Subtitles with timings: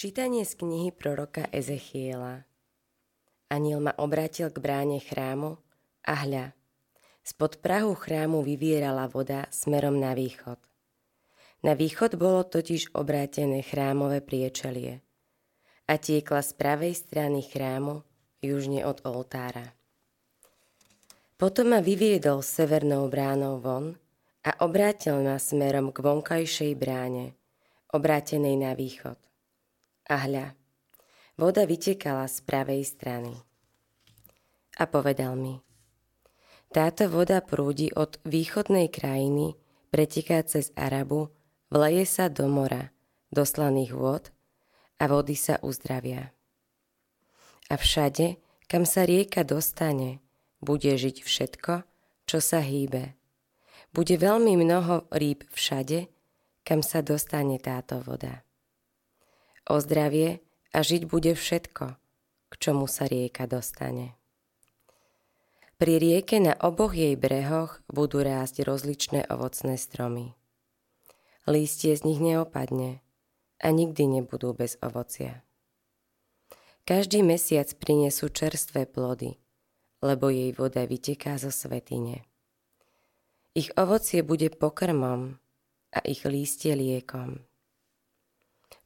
[0.00, 2.48] Čítanie z knihy proroka Ezechiela
[3.52, 5.60] Aniel ma obrátil k bráne chrámu
[6.08, 6.56] a hľa,
[7.20, 10.56] spod prahu chrámu vyvierala voda smerom na východ.
[11.60, 15.04] Na východ bolo totiž obrátené chrámové priečelie
[15.84, 18.00] a tiekla z pravej strany chrámu
[18.40, 19.76] južne od oltára.
[21.36, 24.00] Potom ma vyviedol severnou bránou von
[24.48, 27.36] a obrátil ma smerom k vonkajšej bráne,
[27.92, 29.20] obrátenej na východ
[30.08, 30.56] a hľa,
[31.40, 33.32] voda vytekala z pravej strany.
[34.76, 35.64] A povedal mi,
[36.70, 39.58] táto voda prúdi od východnej krajiny,
[39.90, 41.32] preteká cez Arabu,
[41.72, 42.94] vleje sa do mora,
[43.32, 44.30] do slaných vôd
[45.00, 46.30] a vody sa uzdravia.
[47.66, 48.38] A všade,
[48.70, 50.22] kam sa rieka dostane,
[50.62, 51.82] bude žiť všetko,
[52.28, 53.18] čo sa hýbe.
[53.90, 56.06] Bude veľmi mnoho rýb všade,
[56.62, 58.46] kam sa dostane táto voda
[59.66, 61.86] o zdravie a žiť bude všetko,
[62.48, 64.20] k čomu sa rieka dostane.
[65.80, 70.36] Pri rieke na oboch jej brehoch budú rásť rozličné ovocné stromy.
[71.48, 73.00] Lístie z nich neopadne
[73.64, 75.40] a nikdy nebudú bez ovocia.
[76.84, 79.40] Každý mesiac prinesú čerstvé plody,
[80.04, 82.28] lebo jej voda vyteká zo svetine.
[83.56, 85.40] Ich ovocie bude pokrmom
[85.90, 87.49] a ich lístie liekom.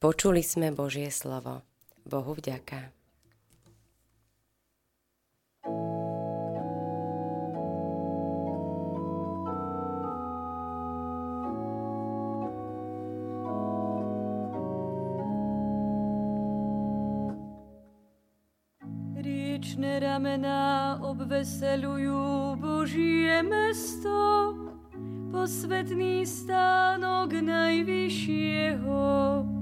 [0.00, 1.60] Počuli sme Božie slovo.
[2.08, 2.88] Bohu vďaka.
[19.20, 24.56] Riečne ramená obveselujú Božie mesto,
[25.28, 29.59] posvetný stánok najvyššieho.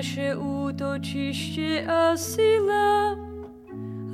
[0.00, 3.20] Naše útočište a sila,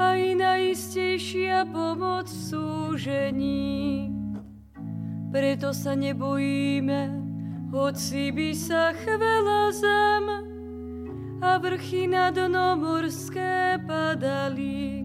[0.02, 4.10] aj najistejšia pomoc súžení.
[5.30, 7.22] Preto sa nebojíme,
[7.70, 10.45] hoci by sa chvela zem,
[11.40, 15.04] a vrchy na dno morské padali.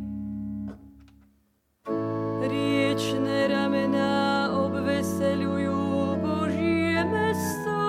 [2.41, 7.79] Riečne ramená obveselujú Božie mesto,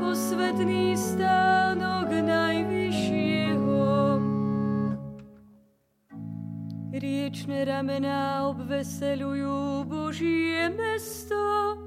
[0.00, 3.84] posvetný stánok najvyššieho.
[6.90, 11.78] Riečne ramená obveselujú Božie mesto,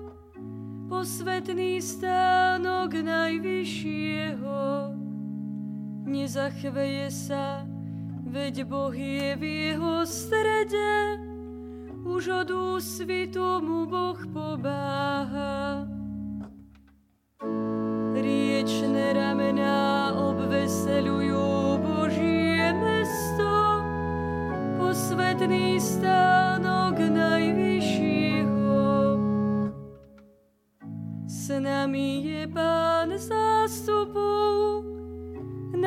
[0.88, 5.03] posvetný stánok najvyššieho
[6.04, 7.64] nezachveje sa,
[8.28, 11.20] veď Boh je v jeho strede,
[12.04, 15.88] už od úsvitu mu Boh pobáha.
[18.14, 23.82] Riečne ramená obveselujú Božie mesto,
[24.78, 28.84] posvetný stánok najvyššieho.
[31.26, 32.83] S nami je Pán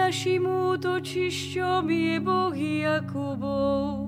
[0.06, 4.06] Našim útočišťom je Boh Jakubov.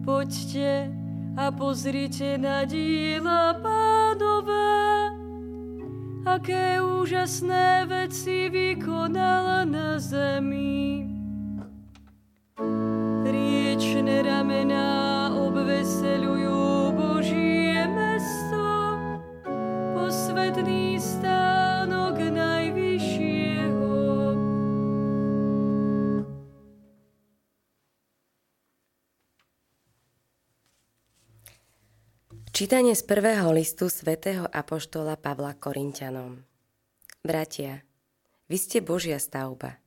[0.00, 0.88] Poďte
[1.36, 4.80] a pozrite na díla pánové,
[6.24, 11.04] aké úžasné veci vykonala na zemi.
[13.28, 14.88] Riečne ramená
[15.36, 16.67] obveselujú
[32.58, 36.42] Čítanie z prvého listu svätého Apoštola Pavla Korintianom
[37.22, 37.86] Bratia,
[38.50, 39.78] vy ste Božia stavba.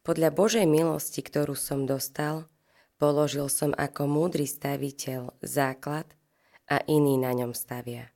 [0.00, 2.48] Podľa Božej milosti, ktorú som dostal,
[2.96, 6.08] položil som ako múdry staviteľ základ
[6.64, 8.08] a iný na ňom stavia.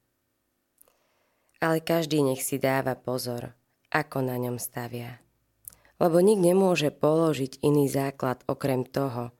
[1.60, 3.52] Ale každý nech si dáva pozor,
[3.92, 5.20] ako na ňom stavia.
[6.00, 9.36] Lebo nik nemôže položiť iný základ okrem toho,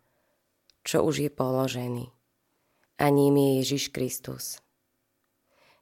[0.84, 2.12] čo už je položený
[2.98, 4.58] a ním je Ježiš Kristus.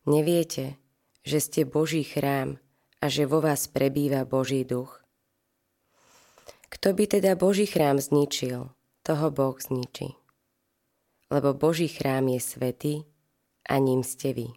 [0.04, 0.76] Neviete,
[1.24, 2.60] že ste Boží chrám
[3.00, 5.00] a že vo vás prebýva Boží duch?
[6.68, 8.68] Kto by teda Boží chrám zničil,
[9.06, 10.18] toho Boh zničí.
[11.30, 12.94] Lebo Boží chrám je svetý
[13.68, 14.48] a ním ste vy.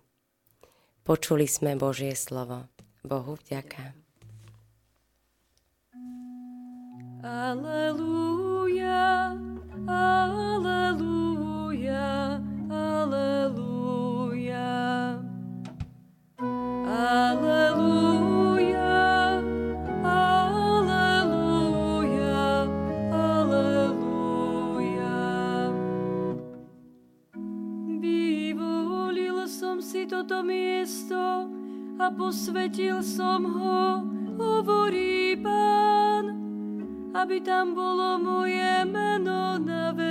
[1.08, 2.68] Počuli sme Božie slovo.
[3.08, 3.96] Bohu vďaka.
[7.24, 9.32] Aleluja,
[9.88, 12.27] aleluja,
[32.18, 34.04] posvetil som ho,
[34.36, 36.36] hovorí Pán,
[37.16, 40.07] aby tam bolo moje meno na veky.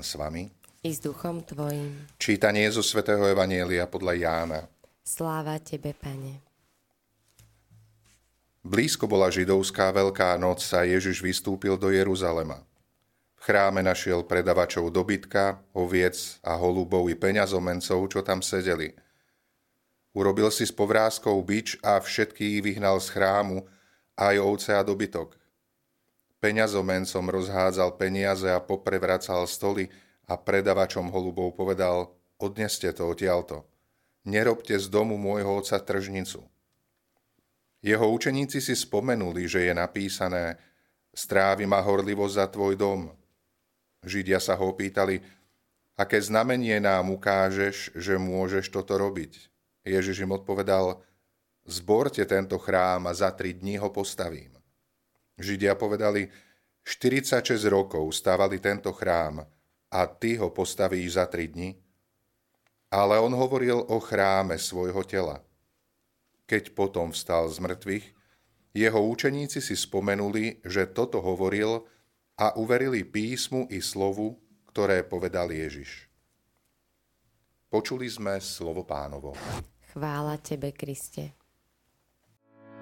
[0.00, 0.48] Pán s vami.
[0.80, 2.08] I s duchom tvojim.
[2.16, 4.60] Čítanie zo svätého Evanielia podľa Jána.
[5.04, 6.40] Sláva tebe, Pane.
[8.64, 12.64] Blízko bola židovská veľká noc a Ježiš vystúpil do Jeruzalema.
[13.36, 18.96] V chráme našiel predavačov dobytka, oviec a holubov i peňazomencov, čo tam sedeli.
[20.16, 23.68] Urobil si s povrázkou bič a všetkých vyhnal z chrámu,
[24.16, 25.36] aj ovce a dobytok.
[26.40, 29.92] Peňazomencom rozhádzal peniaze a poprevracal stoly
[30.24, 33.68] a predavačom holubov povedal, odneste to odtiaľto.
[34.24, 36.40] Nerobte z domu môjho oca tržnicu.
[37.80, 40.60] Jeho učeníci si spomenuli, že je napísané
[41.10, 43.10] Strávi ma horlivosť za tvoj dom.
[44.06, 45.18] Židia sa ho opýtali,
[45.98, 49.50] aké znamenie nám ukážeš, že môžeš toto robiť.
[49.82, 51.02] Ježiš im odpovedal,
[51.66, 54.59] zborte tento chrám a za tri dní ho postavím.
[55.40, 56.28] Židia povedali,
[56.84, 59.44] 46 rokov stavali tento chrám
[59.90, 61.76] a ty ho postavíš za tri dni?
[62.90, 65.38] Ale on hovoril o chráme svojho tela.
[66.50, 68.06] Keď potom vstal z mŕtvych,
[68.74, 71.86] jeho učeníci si spomenuli, že toto hovoril
[72.38, 74.38] a uverili písmu i slovu,
[74.70, 76.10] ktoré povedal Ježiš.
[77.70, 79.34] Počuli sme slovo pánovo.
[79.94, 81.39] Chvála tebe, Kriste.